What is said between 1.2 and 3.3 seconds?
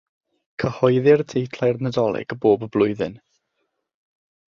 teitlau'r Nadolig bob blwyddyn.